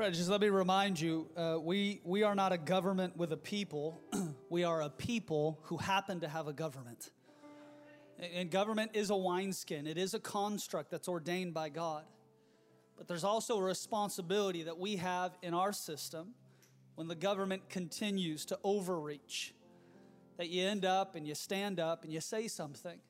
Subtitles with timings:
[0.00, 3.36] Fred, just let me remind you uh, we, we are not a government with a
[3.36, 4.00] people,
[4.48, 7.10] we are a people who happen to have a government.
[8.18, 12.04] And government is a wineskin, it is a construct that's ordained by God.
[12.96, 16.32] But there's also a responsibility that we have in our system
[16.94, 19.52] when the government continues to overreach,
[20.38, 23.00] that you end up and you stand up and you say something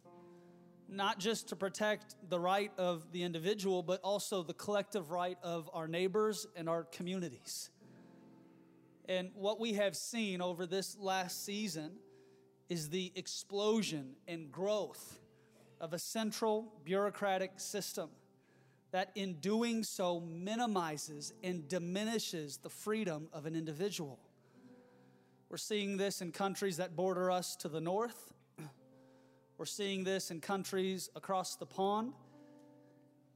[0.91, 5.71] not just to protect the right of the individual, but also the collective right of
[5.72, 7.71] our neighbors and our communities.
[9.08, 11.93] And what we have seen over this last season
[12.68, 15.21] is the explosion and growth
[15.80, 18.11] of a central bureaucratic system
[18.91, 24.18] that, in doing so, minimizes and diminishes the freedom of an individual.
[25.49, 28.32] We're seeing this in countries that border us to the north
[29.61, 32.14] we're seeing this in countries across the pond.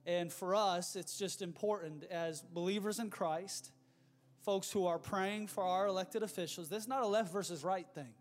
[0.07, 3.71] And for us, it's just important as believers in Christ,
[4.43, 6.71] folks who are praying for our elected officials.
[6.71, 8.15] This is not a left versus right thing.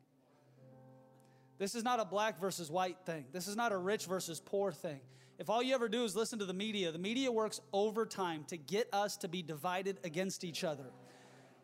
[1.58, 3.23] This is not a black versus white thing.
[3.32, 5.00] This is not a rich versus poor thing.
[5.40, 8.58] If all you ever do is listen to the media, the media works overtime to
[8.58, 10.92] get us to be divided against each other.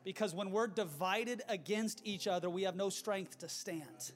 [0.05, 4.13] Because when we're divided against each other, we have no strength to stand.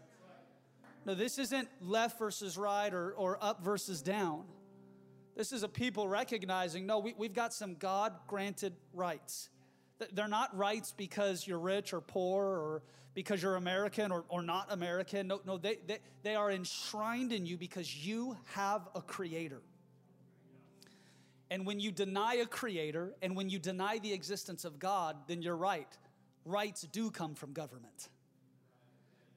[1.05, 4.43] No, this isn't left versus right or, or up versus down.
[5.35, 9.49] This is a people recognizing no, we, we've got some God granted rights.
[10.13, 14.71] They're not rights because you're rich or poor or because you're American or, or not
[14.71, 15.27] American.
[15.27, 19.61] No, no they, they, they are enshrined in you because you have a creator.
[21.51, 25.41] And when you deny a creator and when you deny the existence of God, then
[25.41, 25.87] you're right.
[26.45, 28.09] Rights do come from government.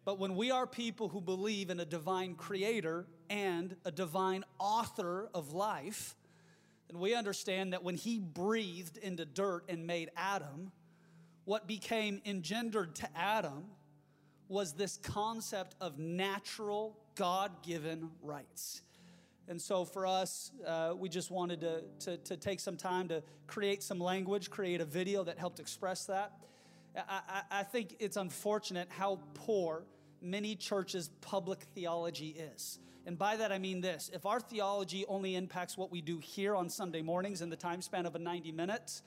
[0.07, 5.29] But when we are people who believe in a divine creator and a divine author
[5.35, 6.15] of life,
[6.89, 10.71] then we understand that when he breathed into dirt and made Adam,
[11.45, 13.65] what became engendered to Adam
[14.47, 18.83] was this concept of natural, God given rights.
[19.49, 23.25] And so for us, uh, we just wanted to, to, to, take some time to
[23.49, 26.33] create some language, create a video that helped express that.
[26.97, 29.84] I, I, I think it's unfortunate how poor
[30.26, 32.78] many churches' public theology is.
[33.06, 36.54] And by that I mean this if our theology only impacts what we do here
[36.56, 39.03] on Sunday mornings in the time span of a 90 minutes,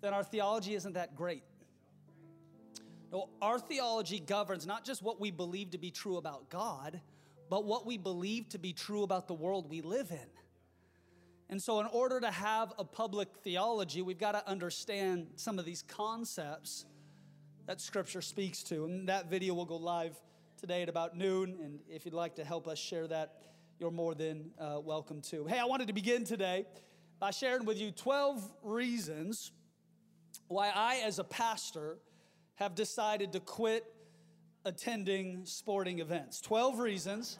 [0.00, 1.44] then our theology isn't that great.
[3.12, 7.00] No, our theology governs not just what we believe to be true about God,
[7.48, 10.28] but what we believe to be true about the world we live in.
[11.48, 15.64] And so, in order to have a public theology, we've got to understand some of
[15.64, 16.84] these concepts
[17.66, 18.84] that Scripture speaks to.
[18.84, 20.16] And that video will go live
[20.56, 21.58] today at about noon.
[21.62, 23.42] And if you'd like to help us share that,
[23.78, 25.46] you're more than uh, welcome to.
[25.46, 26.64] Hey, I wanted to begin today
[27.18, 29.52] by sharing with you 12 reasons
[30.48, 31.98] why I, as a pastor,
[32.54, 33.84] have decided to quit
[34.64, 36.40] attending sporting events.
[36.40, 37.38] 12 reasons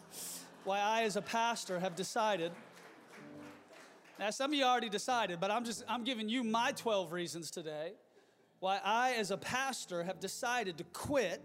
[0.64, 2.52] why I, as a pastor, have decided.
[4.18, 7.50] Now, some of you already decided, but I'm just I'm giving you my 12 reasons
[7.50, 7.92] today
[8.58, 11.42] why I, as a pastor, have decided to quit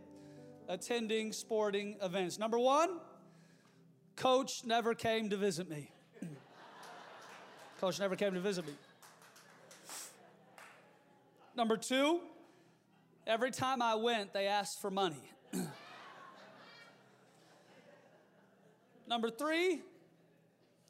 [0.72, 2.40] attending sporting events.
[2.40, 2.92] Number one,
[4.16, 5.92] coach never came to visit me.
[7.82, 8.74] coach never came to visit me.
[11.58, 12.22] Number two,
[13.28, 15.22] every time I went, they asked for money.
[19.08, 19.82] Number three,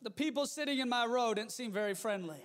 [0.04, 2.38] the people sitting in my row didn't seem very friendly.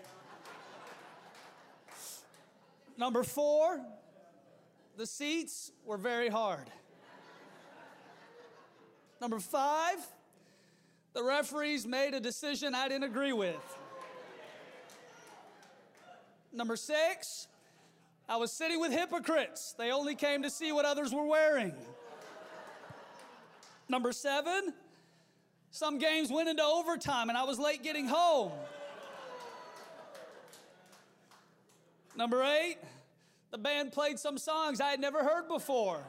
[2.96, 3.84] Number four,
[4.96, 6.70] the seats were very hard.
[9.20, 9.96] Number five,
[11.14, 13.56] the referees made a decision I didn't agree with.
[16.52, 17.48] Number six,
[18.28, 19.74] I was sitting with hypocrites.
[19.78, 21.74] They only came to see what others were wearing.
[23.88, 24.74] Number seven,
[25.70, 28.52] some games went into overtime and I was late getting home.
[32.16, 32.78] Number eight,
[33.50, 36.00] the band played some songs I had never heard before.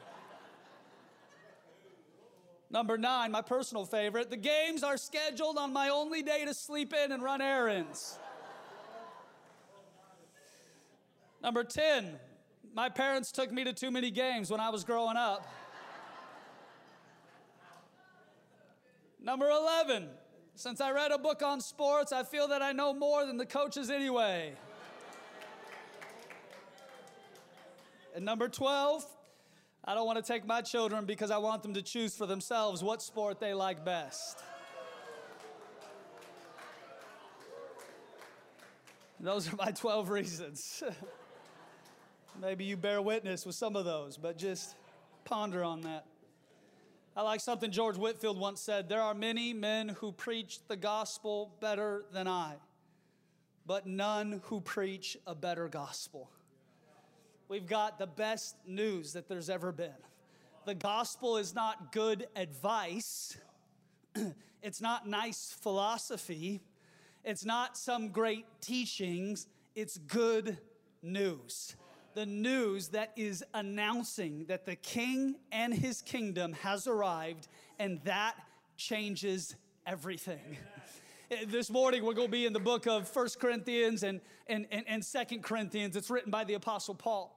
[2.70, 6.94] Number nine, my personal favorite, the games are scheduled on my only day to sleep
[6.94, 8.20] in and run errands.
[11.42, 12.20] Number 10,
[12.74, 15.48] my parents took me to too many games when I was growing up.
[19.22, 20.10] Number 11,
[20.56, 23.46] since I read a book on sports, I feel that I know more than the
[23.46, 24.54] coaches anyway.
[28.16, 29.06] And number 12,
[29.90, 32.84] I don't want to take my children because I want them to choose for themselves
[32.84, 34.38] what sport they like best.
[39.18, 40.84] Those are my 12 reasons.
[42.42, 44.76] Maybe you bear witness with some of those, but just
[45.24, 46.06] ponder on that.
[47.16, 51.56] I like something George Whitefield once said there are many men who preach the gospel
[51.62, 52.56] better than I,
[53.66, 56.30] but none who preach a better gospel.
[57.50, 59.92] We've got the best news that there's ever been.
[60.66, 63.38] The gospel is not good advice,
[64.62, 66.62] it's not nice philosophy,
[67.24, 70.58] it's not some great teachings, it's good
[71.02, 71.76] news
[72.18, 77.48] the news that is announcing that the king and his kingdom has arrived,
[77.78, 78.34] and that
[78.76, 79.56] changes
[79.86, 80.58] everything.
[81.48, 84.84] this morning we're going to be in the book of First Corinthians and, and, and,
[84.88, 85.96] and 2 Corinthians.
[85.96, 87.37] It's written by the Apostle Paul.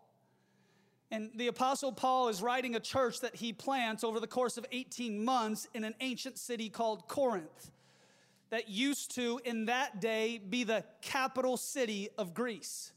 [1.11, 4.67] And the Apostle Paul is writing a church that he plants over the course of
[4.71, 7.71] 18 months in an ancient city called Corinth,
[8.51, 12.93] that used to, in that day, be the capital city of Greece.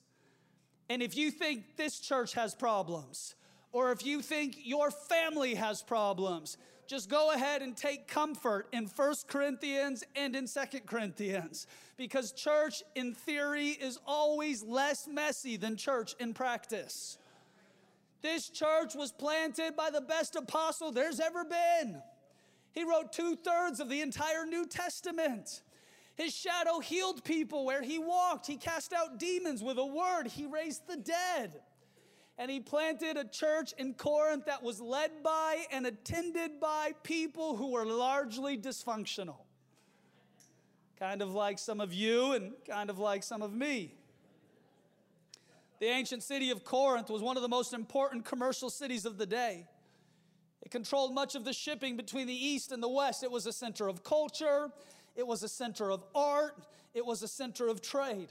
[0.90, 3.36] And if you think this church has problems,
[3.72, 8.88] or if you think your family has problems, just go ahead and take comfort in
[8.88, 11.66] First Corinthians and in Second Corinthians
[11.98, 17.18] because church in theory is always less messy than church in practice.
[18.24, 22.02] This church was planted by the best apostle there's ever been.
[22.72, 25.62] He wrote two thirds of the entire New Testament.
[26.16, 28.48] His shadow healed people where he walked.
[28.48, 30.28] He cast out demons with a word.
[30.28, 31.62] He raised the dead.
[32.38, 37.58] And he planted a church in Corinth that was led by and attended by people
[37.58, 39.42] who were largely dysfunctional.
[40.98, 43.96] Kind of like some of you and kind of like some of me.
[45.84, 49.26] The ancient city of Corinth was one of the most important commercial cities of the
[49.26, 49.68] day.
[50.62, 53.22] It controlled much of the shipping between the east and the west.
[53.22, 54.70] It was a center of culture,
[55.14, 56.56] it was a center of art,
[56.94, 58.30] it was a center of trade.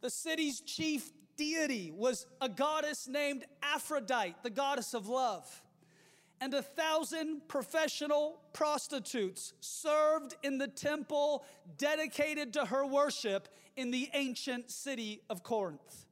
[0.00, 5.62] The city's chief deity was a goddess named Aphrodite, the goddess of love.
[6.40, 11.44] And a thousand professional prostitutes served in the temple
[11.78, 13.46] dedicated to her worship
[13.76, 16.05] in the ancient city of Corinth.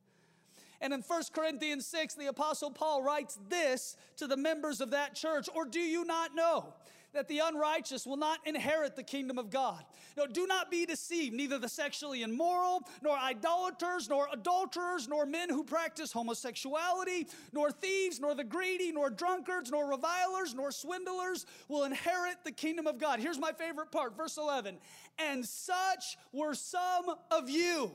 [0.84, 5.14] And in 1 Corinthians 6, the Apostle Paul writes this to the members of that
[5.14, 6.74] church Or do you not know
[7.14, 9.82] that the unrighteous will not inherit the kingdom of God.
[10.16, 15.48] No, do not be deceived, neither the sexually immoral, nor idolaters, nor adulterers, nor men
[15.48, 21.84] who practice homosexuality, nor thieves, nor the greedy, nor drunkards, nor revilers, nor swindlers will
[21.84, 23.20] inherit the kingdom of God.
[23.20, 24.76] Here's my favorite part, verse 11.
[25.18, 27.94] And such were some of you,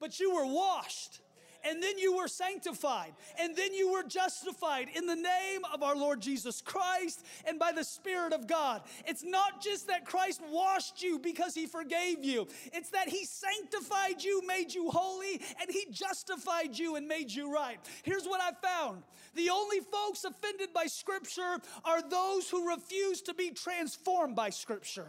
[0.00, 1.20] but you were washed
[1.64, 5.96] and then you were sanctified, and then you were justified in the name of our
[5.96, 8.82] Lord Jesus Christ and by the Spirit of God.
[9.06, 14.22] It's not just that Christ washed you because he forgave you, it's that he sanctified
[14.22, 17.78] you, made you holy, and he justified you and made you right.
[18.02, 19.02] Here's what I found
[19.34, 25.08] the only folks offended by Scripture are those who refuse to be transformed by Scripture.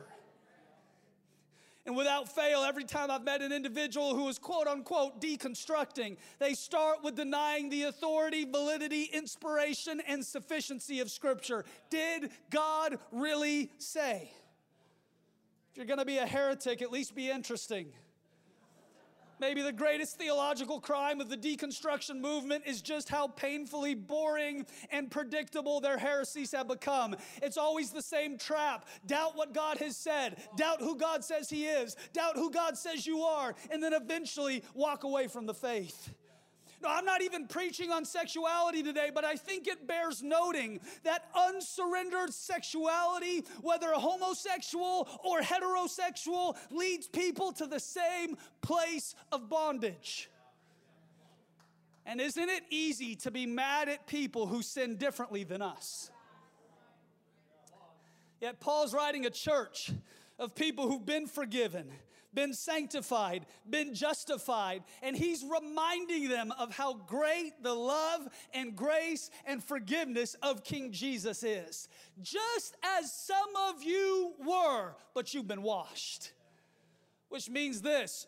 [1.85, 6.53] And without fail, every time I've met an individual who is quote unquote deconstructing, they
[6.53, 11.65] start with denying the authority, validity, inspiration, and sufficiency of Scripture.
[11.89, 14.31] Did God really say?
[15.71, 17.87] If you're going to be a heretic, at least be interesting.
[19.41, 25.09] Maybe the greatest theological crime of the deconstruction movement is just how painfully boring and
[25.09, 27.15] predictable their heresies have become.
[27.41, 31.65] It's always the same trap doubt what God has said, doubt who God says He
[31.65, 36.13] is, doubt who God says you are, and then eventually walk away from the faith.
[36.81, 41.25] No, I'm not even preaching on sexuality today, but I think it bears noting that
[41.35, 50.29] unsurrendered sexuality, whether homosexual or heterosexual, leads people to the same place of bondage.
[52.05, 56.09] And isn't it easy to be mad at people who sin differently than us?
[58.39, 59.91] Yet Paul's writing a church
[60.39, 61.91] of people who've been forgiven
[62.33, 69.29] been sanctified, been justified, and he's reminding them of how great the love and grace
[69.45, 71.87] and forgiveness of King Jesus is.
[72.21, 76.31] Just as some of you were, but you've been washed.
[77.29, 78.27] Which means this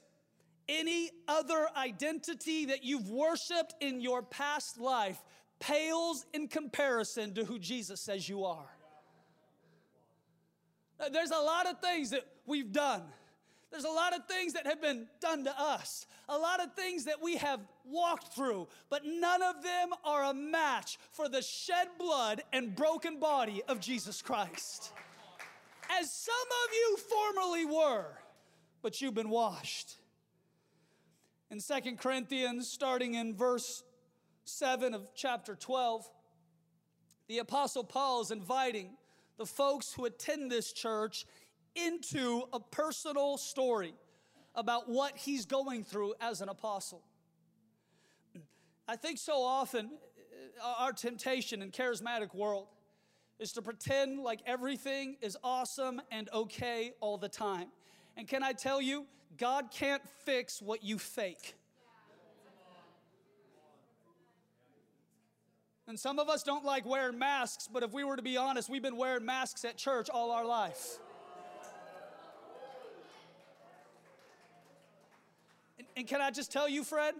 [0.69, 5.21] any other identity that you've worshiped in your past life
[5.59, 8.69] pales in comparison to who Jesus says you are.
[11.11, 13.03] There's a lot of things that we've done
[13.73, 17.05] there's a lot of things that have been done to us, a lot of things
[17.05, 21.87] that we have walked through, but none of them are a match for the shed
[21.97, 24.93] blood and broken body of Jesus Christ.
[25.89, 28.05] As some of you formerly were,
[28.83, 29.95] but you've been washed.
[31.49, 33.83] In Second Corinthians, starting in verse
[34.45, 36.07] 7 of chapter 12,
[37.27, 38.91] the Apostle Paul is inviting
[39.37, 41.25] the folks who attend this church
[41.75, 43.93] into a personal story
[44.55, 47.01] about what he's going through as an apostle.
[48.87, 49.91] I think so often
[50.61, 52.67] uh, our temptation in charismatic world
[53.39, 57.67] is to pretend like everything is awesome and okay all the time.
[58.15, 59.05] And can I tell you,
[59.37, 61.55] God can't fix what you fake.
[65.87, 68.69] And some of us don't like wearing masks, but if we were to be honest,
[68.69, 70.99] we've been wearing masks at church all our life.
[75.95, 77.15] And, can I just tell you, Fred?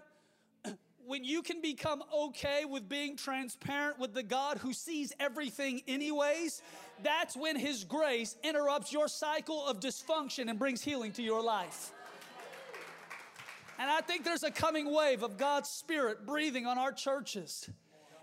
[1.05, 6.61] When you can become okay with being transparent with the God who sees everything, anyways,
[7.03, 11.91] that's when His grace interrupts your cycle of dysfunction and brings healing to your life.
[13.77, 17.69] And I think there's a coming wave of God's Spirit breathing on our churches.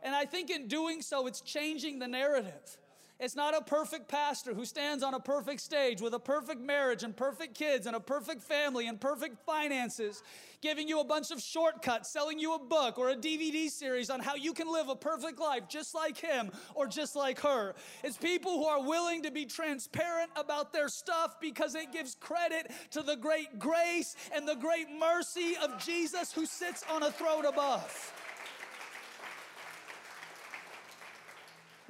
[0.03, 2.79] And I think in doing so, it's changing the narrative.
[3.21, 7.03] It's not a perfect pastor who stands on a perfect stage with a perfect marriage
[7.03, 10.23] and perfect kids and a perfect family and perfect finances,
[10.63, 14.21] giving you a bunch of shortcuts, selling you a book or a DVD series on
[14.21, 17.75] how you can live a perfect life just like him or just like her.
[18.03, 22.73] It's people who are willing to be transparent about their stuff because it gives credit
[22.93, 27.45] to the great grace and the great mercy of Jesus who sits on a throne
[27.45, 28.15] above.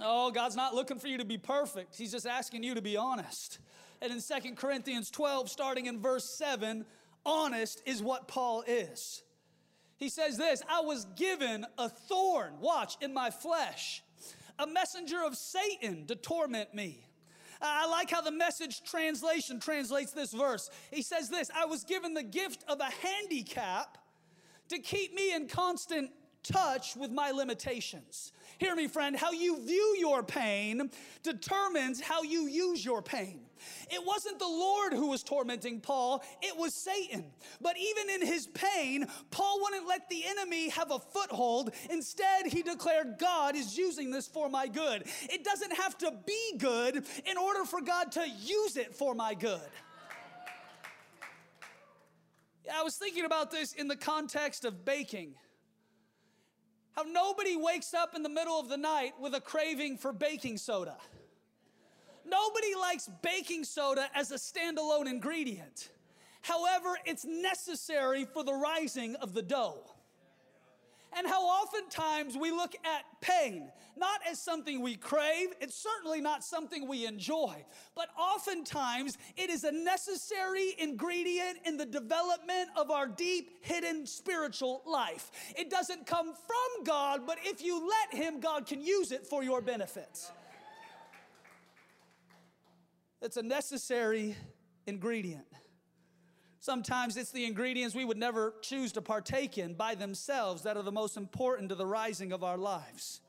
[0.01, 1.95] No, God's not looking for you to be perfect.
[1.95, 3.59] He's just asking you to be honest.
[4.01, 6.87] And in Second Corinthians 12, starting in verse 7,
[7.27, 9.23] honest is what Paul is.
[9.99, 14.03] He says this I was given a thorn, watch, in my flesh,
[14.59, 17.05] a messenger of Satan to torment me.
[17.61, 20.71] I like how the message translation translates this verse.
[20.91, 23.99] He says this I was given the gift of a handicap
[24.71, 26.11] to keep me in constant
[26.43, 28.33] touch with my limitations.
[28.59, 30.91] Hear me, friend, how you view your pain
[31.23, 33.41] determines how you use your pain.
[33.91, 37.25] It wasn't the Lord who was tormenting Paul, it was Satan.
[37.61, 41.73] But even in his pain, Paul wouldn't let the enemy have a foothold.
[41.91, 45.05] Instead, he declared, God is using this for my good.
[45.23, 49.35] It doesn't have to be good in order for God to use it for my
[49.35, 49.61] good.
[52.73, 55.35] I was thinking about this in the context of baking.
[57.07, 60.97] Nobody wakes up in the middle of the night with a craving for baking soda.
[62.25, 65.89] Nobody likes baking soda as a standalone ingredient.
[66.43, 69.91] However, it's necessary for the rising of the dough
[71.17, 76.43] and how oftentimes we look at pain not as something we crave, it's certainly not
[76.43, 77.65] something we enjoy,
[77.95, 84.83] but oftentimes it is a necessary ingredient in the development of our deep, hidden spiritual
[84.87, 85.31] life.
[85.57, 89.45] It doesn't come from God, but if you let Him, God can use it for
[89.45, 90.31] your benefit.
[93.21, 94.35] It's a necessary
[94.87, 95.47] ingredient.
[96.61, 100.83] Sometimes it's the ingredients we would never choose to partake in by themselves that are
[100.83, 103.23] the most important to the rising of our lives.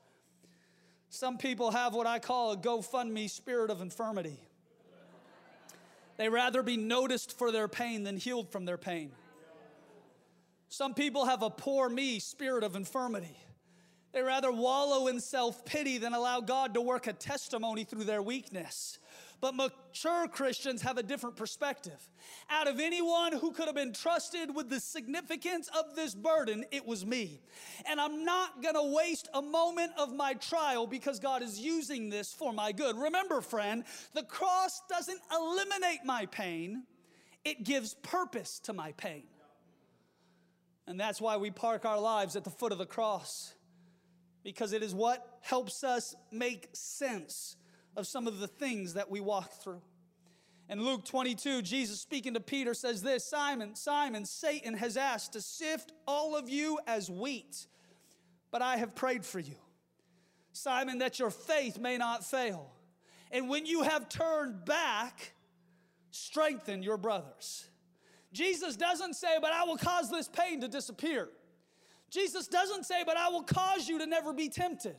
[1.08, 4.38] Some people have what I call a GoFundMe spirit of infirmity.
[6.18, 9.12] They rather be noticed for their pain than healed from their pain.
[10.68, 13.36] Some people have a poor me spirit of infirmity.
[14.12, 18.22] They rather wallow in self pity than allow God to work a testimony through their
[18.22, 18.98] weakness.
[19.42, 22.08] But mature Christians have a different perspective.
[22.48, 26.86] Out of anyone who could have been trusted with the significance of this burden, it
[26.86, 27.40] was me.
[27.86, 32.32] And I'm not gonna waste a moment of my trial because God is using this
[32.32, 32.96] for my good.
[32.96, 33.82] Remember, friend,
[34.14, 36.84] the cross doesn't eliminate my pain,
[37.44, 39.24] it gives purpose to my pain.
[40.86, 43.54] And that's why we park our lives at the foot of the cross
[44.44, 47.56] because it is what helps us make sense
[47.96, 49.82] of some of the things that we walk through.
[50.68, 55.40] In Luke 22, Jesus speaking to Peter says this Simon, Simon, Satan has asked to
[55.40, 57.66] sift all of you as wheat,
[58.50, 59.56] but I have prayed for you.
[60.52, 62.70] Simon, that your faith may not fail.
[63.30, 65.34] And when you have turned back,
[66.10, 67.66] strengthen your brothers.
[68.32, 71.28] Jesus doesn't say, but I will cause this pain to disappear.
[72.10, 74.96] Jesus doesn't say, but I will cause you to never be tempted.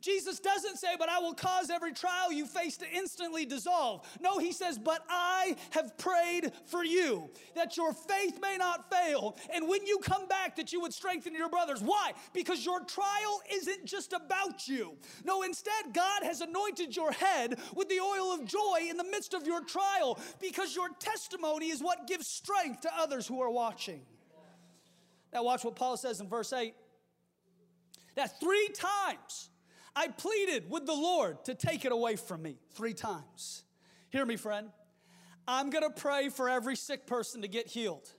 [0.00, 4.06] Jesus doesn't say, but I will cause every trial you face to instantly dissolve.
[4.20, 9.36] No, he says, but I have prayed for you that your faith may not fail.
[9.52, 11.80] And when you come back, that you would strengthen your brothers.
[11.82, 12.12] Why?
[12.32, 14.96] Because your trial isn't just about you.
[15.24, 19.34] No, instead, God has anointed your head with the oil of joy in the midst
[19.34, 24.02] of your trial because your testimony is what gives strength to others who are watching.
[25.32, 26.74] Now, watch what Paul says in verse 8.
[28.14, 29.50] that three times
[29.98, 32.60] I pleaded with the Lord to take it away from me.
[32.70, 33.64] Three times.
[34.10, 34.68] Hear me, friend.
[35.48, 38.14] I'm gonna pray for every sick person to get healed.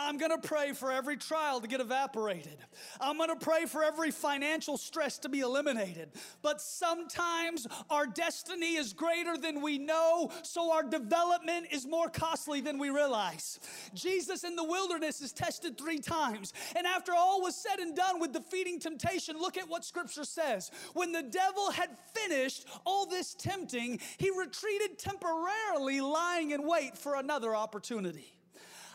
[0.00, 2.56] I'm going to pray for every trial to get evaporated.
[3.00, 6.10] I'm going to pray for every financial stress to be eliminated.
[6.40, 12.60] But sometimes our destiny is greater than we know, so our development is more costly
[12.60, 13.58] than we realize.
[13.92, 16.52] Jesus in the wilderness is tested three times.
[16.76, 20.70] And after all was said and done with defeating temptation, look at what scripture says.
[20.94, 27.16] When the devil had finished all this tempting, he retreated temporarily, lying in wait for
[27.16, 28.37] another opportunity.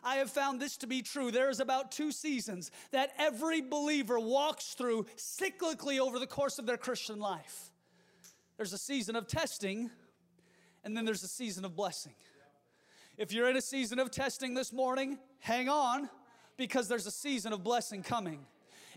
[0.04, 1.32] I have found this to be true.
[1.32, 6.66] There is about two seasons that every believer walks through cyclically over the course of
[6.66, 7.72] their Christian life.
[8.58, 9.90] There's a season of testing,
[10.84, 12.14] and then there's a season of blessing.
[13.18, 16.10] If you're in a season of testing this morning, hang on
[16.58, 18.46] because there's a season of blessing coming.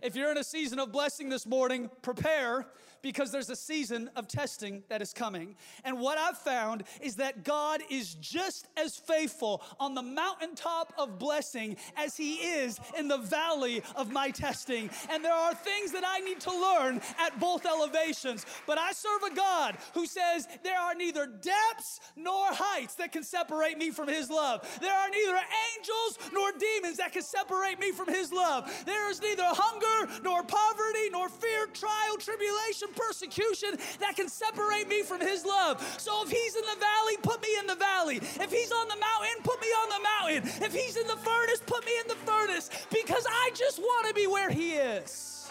[0.02, 2.66] If you're in a season of blessing this morning, prepare
[3.02, 5.56] because there's a season of testing that is coming.
[5.84, 11.18] And what I've found is that God is just as faithful on the mountaintop of
[11.18, 14.90] blessing as He is in the valley of my testing.
[15.10, 18.46] And there are things that I need to learn at both elevations.
[18.66, 23.22] But I serve a God who says there are neither depths nor heights that can
[23.22, 24.66] separate me from His love.
[24.80, 25.38] There are neither
[25.76, 28.70] angels nor demons that can separate me from His love.
[28.84, 35.02] There is neither hunger nor poverty nor fear, trial, tribulation, persecution that can separate me
[35.02, 35.81] from His love.
[35.99, 38.16] So if He's in the valley, put me in the valley.
[38.16, 40.64] If He's on the mountain, put me on the mountain.
[40.64, 44.14] If He's in the furnace, put me in the furnace because I just want to
[44.14, 45.50] be where He is.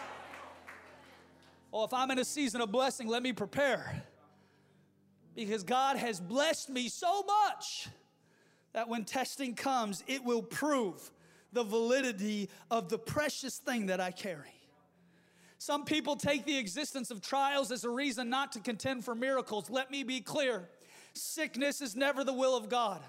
[1.72, 4.04] Well, if I'm in a season of blessing, let me prepare
[5.36, 7.90] because God has blessed me so much
[8.74, 11.12] that when testing comes, it will prove
[11.52, 14.54] the validity of the precious thing that I carry.
[15.58, 19.70] Some people take the existence of trials as a reason not to contend for miracles.
[19.70, 20.70] Let me be clear
[21.18, 23.02] sickness is never the will of God.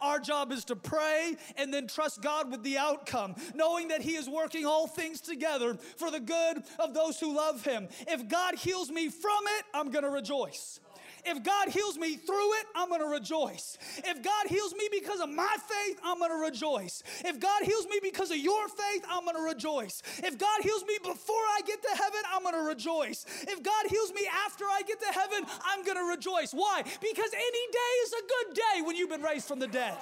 [0.00, 4.16] Our job is to pray and then trust God with the outcome, knowing that He
[4.16, 7.88] is working all things together for the good of those who love Him.
[8.06, 10.80] If God heals me from it, I'm gonna rejoice.
[11.26, 13.78] If God heals me through it, I'm gonna rejoice.
[13.98, 17.02] If God heals me because of my faith, I'm gonna rejoice.
[17.24, 20.02] If God heals me because of your faith, I'm gonna rejoice.
[20.18, 23.24] If God heals me before I get to heaven, I'm gonna rejoice.
[23.42, 26.52] If God heals me after I get to heaven, I'm gonna rejoice.
[26.52, 26.82] Why?
[26.82, 29.96] Because any day is a good day when you've been raised from the dead.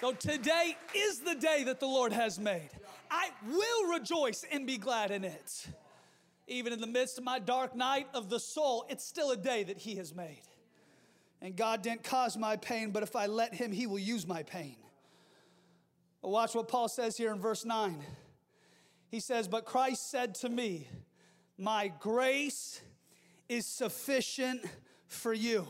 [0.00, 2.70] So today is the day that the Lord has made.
[3.10, 5.66] I will rejoice and be glad in it.
[6.48, 9.62] Even in the midst of my dark night of the soul, it's still a day
[9.64, 10.42] that He has made.
[11.40, 14.42] And God didn't cause my pain, but if I let Him, He will use my
[14.42, 14.76] pain.
[16.22, 18.02] But watch what Paul says here in verse 9.
[19.10, 20.88] He says, But Christ said to me,
[21.56, 22.80] My grace
[23.48, 24.62] is sufficient
[25.06, 25.66] for you,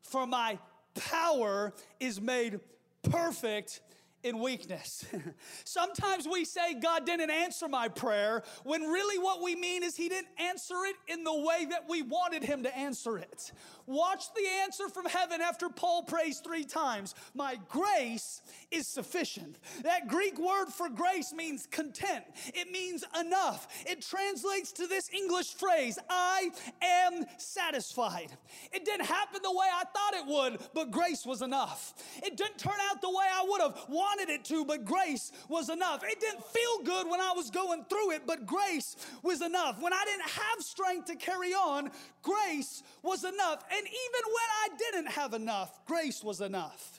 [0.00, 0.58] for my
[0.94, 2.60] power is made
[3.02, 3.80] perfect
[4.22, 5.04] in weakness.
[5.64, 10.08] Sometimes we say God didn't answer my prayer when really what we mean is He
[10.08, 13.52] didn't answer it in the way that we wanted Him to answer it.
[13.86, 19.56] Watch the answer from heaven after Paul prays three times My grace is sufficient.
[19.82, 23.68] That Greek word for grace means content, it means enough.
[23.86, 26.50] It translates to this English phrase I
[26.82, 28.32] am satisfied.
[28.72, 31.94] It didn't happen the way I thought it would, but grace was enough.
[32.22, 35.70] It didn't turn out the way I would have wanted it to, but grace was
[35.70, 36.02] enough.
[36.04, 39.80] It didn't feel good when I was going through it, but grace was enough.
[39.80, 41.90] When I didn't have strength to carry on,
[42.22, 43.64] grace was enough.
[43.70, 46.97] And even when I didn't have enough, grace was enough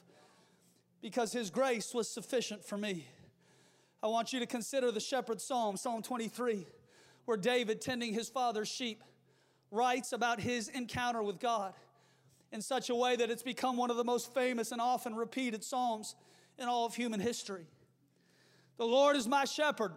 [1.01, 3.05] because His grace was sufficient for me.
[4.01, 6.65] I want you to consider the shepherd's psalm, Psalm 23,
[7.25, 9.03] where David, tending his father's sheep,
[9.71, 11.73] writes about his encounter with God
[12.51, 15.63] in such a way that it's become one of the most famous and often repeated
[15.63, 16.15] psalms
[16.57, 17.67] in all of human history.
[18.77, 19.91] The Lord is my shepherd,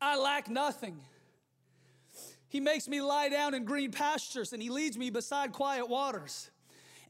[0.00, 1.00] I lack nothing.
[2.48, 6.50] He makes me lie down in green pastures and he leads me beside quiet waters.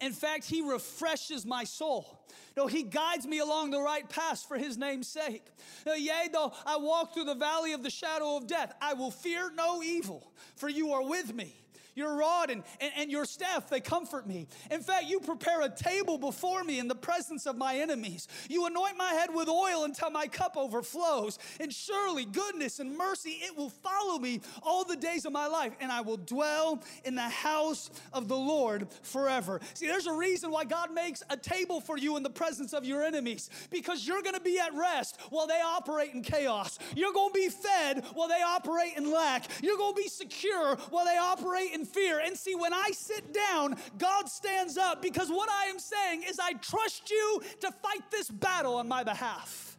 [0.01, 2.21] In fact, he refreshes my soul.
[2.57, 5.45] No, he guides me along the right path for his name's sake.
[5.87, 9.11] No, yea, though I walk through the valley of the shadow of death, I will
[9.11, 11.55] fear no evil, for you are with me.
[11.99, 14.47] Your rod and, and, and your staff, they comfort me.
[14.71, 18.29] In fact, you prepare a table before me in the presence of my enemies.
[18.49, 21.41] You anoint my head with oil until my cup overflows.
[21.59, 25.73] And surely goodness and mercy, it will follow me all the days of my life,
[25.81, 29.61] and I will dwell in the house of the Lord forever.
[29.75, 32.85] See, there's a reason why God makes a table for you in the presence of
[32.85, 36.79] your enemies, because you're gonna be at rest while they operate in chaos.
[36.95, 39.47] You're gonna be fed while they operate in lack.
[39.65, 42.21] You're gonna be secure while they operate in fear.
[42.25, 46.39] And see, when I sit down, God stands up because what I am saying is,
[46.39, 49.77] I trust you to fight this battle on my behalf.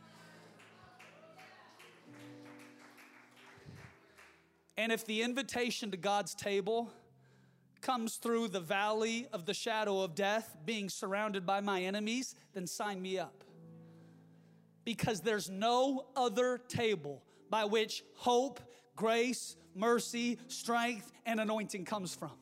[4.78, 6.90] And if the invitation to God's table
[7.82, 12.66] comes through the valley of the shadow of death, being surrounded by my enemies, then
[12.66, 13.44] sign me up.
[14.86, 18.60] Because there's no other table by which hope,
[19.00, 22.34] grace, mercy, strength, and anointing comes from.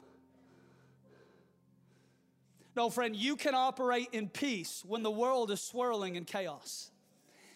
[2.76, 6.90] No, friend, you can operate in peace when the world is swirling in chaos.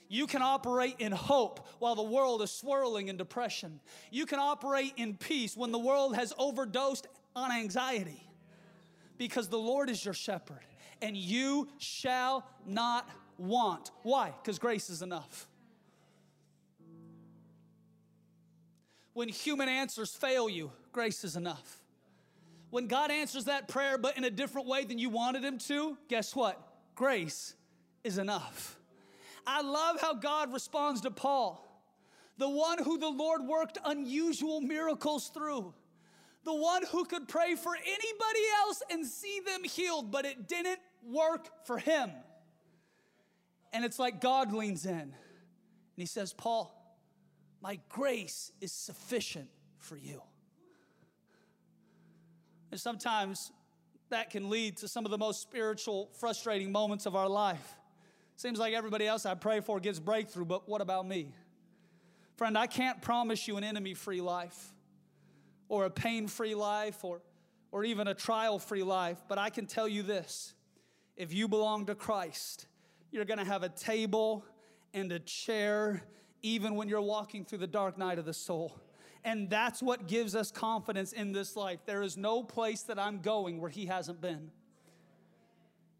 [0.07, 3.79] You can operate in hope while the world is swirling in depression.
[4.11, 8.27] You can operate in peace when the world has overdosed on anxiety
[9.17, 10.65] because the Lord is your shepherd
[11.01, 13.89] and you shall not want.
[14.03, 14.33] Why?
[14.43, 15.47] Because grace is enough.
[19.13, 21.81] When human answers fail you, grace is enough.
[22.69, 25.97] When God answers that prayer, but in a different way than you wanted Him to,
[26.07, 26.61] guess what?
[26.95, 27.55] Grace
[28.03, 28.77] is enough.
[29.45, 31.67] I love how God responds to Paul,
[32.37, 35.73] the one who the Lord worked unusual miracles through,
[36.43, 40.79] the one who could pray for anybody else and see them healed, but it didn't
[41.03, 42.11] work for him.
[43.73, 45.13] And it's like God leans in and
[45.95, 46.80] he says, Paul,
[47.61, 50.21] my grace is sufficient for you.
[52.71, 53.51] And sometimes
[54.09, 57.77] that can lead to some of the most spiritual, frustrating moments of our life.
[58.35, 61.33] Seems like everybody else I pray for gets breakthrough, but what about me?
[62.37, 64.73] Friend, I can't promise you an enemy free life
[65.69, 67.21] or a pain free life or,
[67.71, 70.53] or even a trial free life, but I can tell you this
[71.15, 72.65] if you belong to Christ,
[73.11, 74.43] you're gonna have a table
[74.93, 76.01] and a chair
[76.41, 78.79] even when you're walking through the dark night of the soul.
[79.23, 81.79] And that's what gives us confidence in this life.
[81.85, 84.51] There is no place that I'm going where He hasn't been.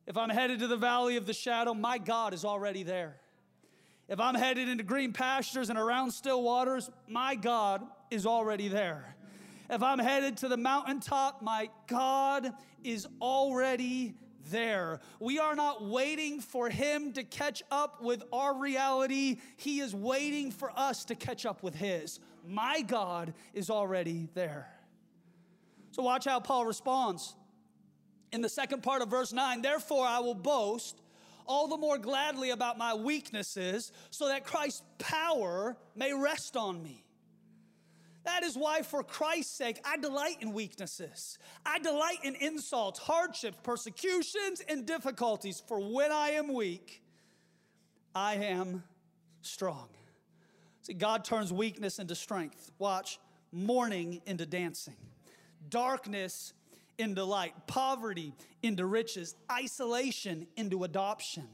[0.08, 3.17] If I'm headed to the valley of the shadow, my God is already there.
[4.10, 9.15] If I'm headed into green pastures and around still waters, my God is already there.
[9.69, 12.51] If I'm headed to the mountaintop, my God
[12.84, 14.15] is already
[14.49, 14.99] there.
[15.19, 20.51] We are not waiting for Him to catch up with our reality, He is waiting
[20.51, 22.19] for us to catch up with His.
[22.47, 24.67] My God is already there.
[25.91, 27.36] So, watch how Paul responds
[28.32, 31.01] in the second part of verse 9, therefore I will boast
[31.45, 37.04] all the more gladly about my weaknesses so that Christ's power may rest on me.
[38.24, 41.40] That is why, for Christ's sake, I delight in weaknesses.
[41.66, 45.62] I delight in insults, hardships, persecutions, and difficulties.
[45.68, 47.02] For when I am weak,
[48.14, 48.84] I am
[49.42, 49.90] strong.
[50.84, 52.72] See, God turns weakness into strength.
[52.78, 53.20] Watch,
[53.52, 54.98] mourning into dancing,
[55.70, 56.54] darkness
[56.98, 61.48] into light, poverty into riches, isolation into adoption.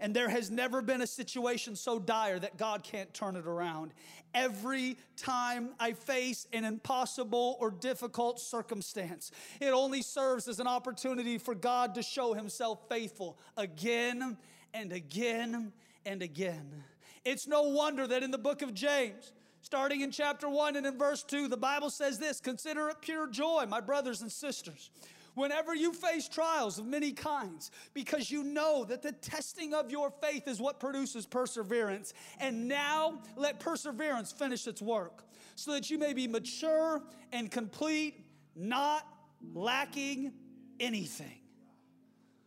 [0.00, 3.92] And there has never been a situation so dire that God can't turn it around.
[4.32, 11.38] Every time I face an impossible or difficult circumstance, it only serves as an opportunity
[11.38, 14.36] for God to show Himself faithful again
[14.72, 15.72] and again
[16.06, 16.84] and again.
[17.24, 20.96] It's no wonder that in the book of James, Starting in chapter 1 and in
[20.96, 24.90] verse 2, the Bible says this Consider it pure joy, my brothers and sisters,
[25.38, 30.10] whenever you face trials of many kinds, because you know that the testing of your
[30.10, 32.12] faith is what produces perseverance.
[32.40, 35.24] And now let perseverance finish its work,
[35.54, 38.20] so that you may be mature and complete,
[38.54, 39.06] not
[39.54, 40.32] lacking
[40.80, 41.40] anything.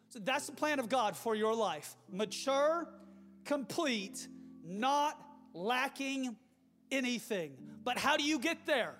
[0.09, 2.87] So that's the plan of God for your life mature,
[3.45, 4.27] complete,
[4.63, 5.17] not
[5.53, 6.35] lacking
[6.91, 7.55] anything.
[7.83, 8.95] But how do you get there?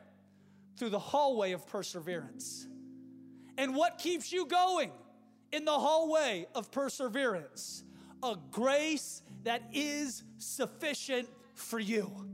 [0.77, 2.65] Through the hallway of perseverance.
[3.57, 4.91] And what keeps you going
[5.51, 7.83] in the hallway of perseverance?
[8.23, 12.27] A grace that is sufficient for you.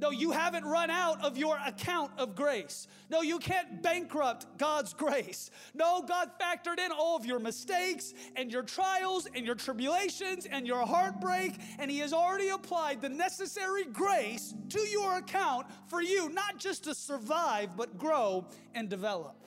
[0.00, 2.88] No, you haven't run out of your account of grace.
[3.10, 5.50] No, you can't bankrupt God's grace.
[5.72, 10.66] No, God factored in all of your mistakes and your trials and your tribulations and
[10.66, 16.28] your heartbreak, and He has already applied the necessary grace to your account for you,
[16.28, 19.43] not just to survive, but grow and develop.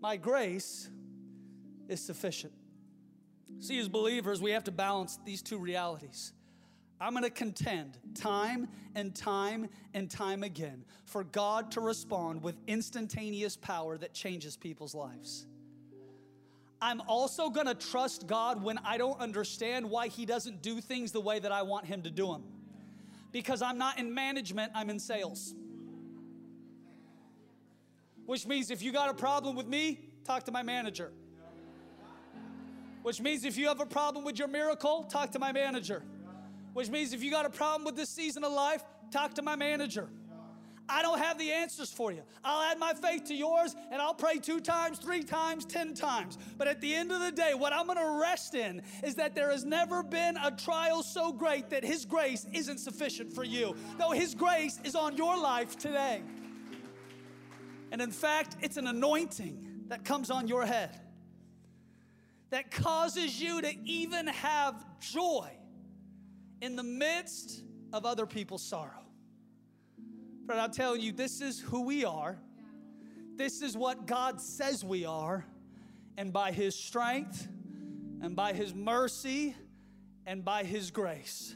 [0.00, 0.88] My grace
[1.88, 2.52] is sufficient.
[3.58, 6.32] See, as believers, we have to balance these two realities.
[7.00, 12.56] I'm going to contend time and time and time again for God to respond with
[12.66, 15.46] instantaneous power that changes people's lives.
[16.82, 21.12] I'm also going to trust God when I don't understand why He doesn't do things
[21.12, 22.44] the way that I want Him to do them.
[23.32, 25.54] Because I'm not in management, I'm in sales.
[28.30, 31.10] Which means if you got a problem with me, talk to my manager.
[33.02, 36.04] Which means if you have a problem with your miracle, talk to my manager.
[36.72, 39.56] Which means if you got a problem with this season of life, talk to my
[39.56, 40.08] manager.
[40.88, 42.22] I don't have the answers for you.
[42.44, 46.38] I'll add my faith to yours and I'll pray two times, three times, ten times.
[46.56, 49.50] But at the end of the day, what I'm gonna rest in is that there
[49.50, 53.74] has never been a trial so great that His grace isn't sufficient for you.
[53.98, 56.22] No, His grace is on your life today.
[57.92, 60.98] And in fact, it's an anointing that comes on your head
[62.50, 65.48] that causes you to even have joy
[66.60, 69.04] in the midst of other people's sorrow.
[70.46, 72.38] But I'm telling you, this is who we are.
[73.36, 75.44] This is what God says we are.
[76.16, 77.48] And by His strength,
[78.20, 79.54] and by His mercy,
[80.26, 81.54] and by His grace,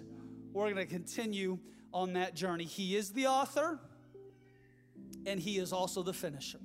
[0.52, 1.58] we're going to continue
[1.92, 2.64] on that journey.
[2.64, 3.80] He is the author,
[5.26, 6.60] and He is also the finisher.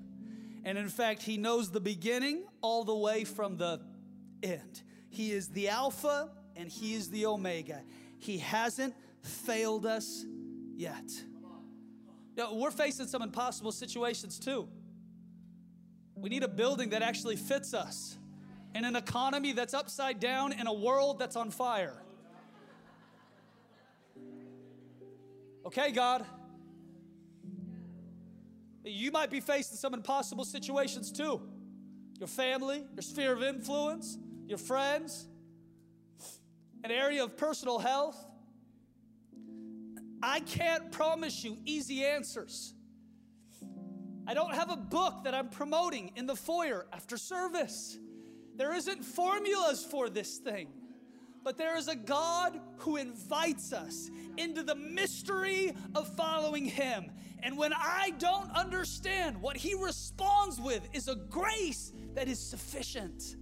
[0.63, 3.81] And in fact, He knows the beginning all the way from the
[4.43, 4.83] end.
[5.09, 7.81] He is the Alpha and He is the Omega.
[8.17, 10.25] He hasn't failed us
[10.75, 11.09] yet.
[12.51, 14.69] We're facing some impossible situations too.
[16.15, 18.17] We need a building that actually fits us
[18.75, 22.01] in an economy that's upside down, in a world that's on fire.
[25.65, 26.25] Okay, God.
[28.83, 31.41] You might be facing some impossible situations too.
[32.19, 35.27] Your family, your sphere of influence, your friends,
[36.83, 38.17] an area of personal health,
[40.21, 42.73] I can't promise you easy answers.
[44.27, 47.97] I don't have a book that I'm promoting in the foyer after service.
[48.55, 50.67] There isn't formulas for this thing,
[51.43, 57.11] but there is a God who invites us into the mystery of following Him.
[57.41, 63.35] And when I don't understand, what He responds with is a grace that is sufficient.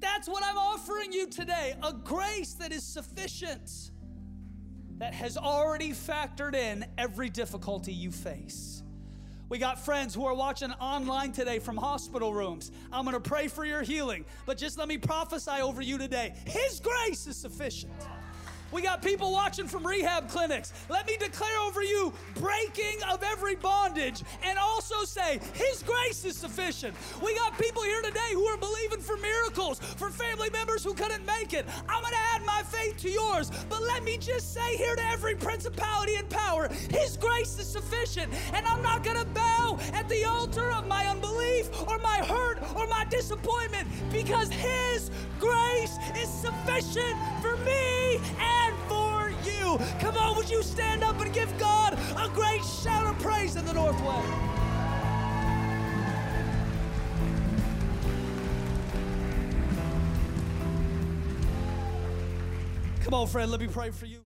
[0.00, 3.90] That's what I'm offering you today a grace that is sufficient
[4.98, 8.82] that has already factored in every difficulty you face.
[9.48, 12.70] We got friends who are watching online today from hospital rooms.
[12.92, 16.34] I'm gonna pray for your healing, but just let me prophesy over you today.
[16.46, 17.92] His grace is sufficient.
[18.72, 20.72] We got people watching from rehab clinics.
[20.88, 26.36] Let me declare over you breaking of every bondage and also say, His grace is
[26.36, 26.94] sufficient.
[27.22, 31.26] We got people here today who are believing for miracles, for family members who couldn't
[31.26, 31.66] make it.
[31.88, 33.50] I'm going to add my faith to yours.
[33.68, 38.32] But let me just say here to every principality and power, His grace is sufficient.
[38.52, 42.58] And I'm not going to bow at the altar of my unbelief or my hurt
[42.76, 48.20] or my disappointment because His grace is sufficient for me
[48.88, 49.78] for you.
[50.00, 53.64] Come on, would you stand up and give God a great shout of praise in
[53.64, 54.28] the Northwest?
[63.04, 64.29] Come on, friend, let me pray for you.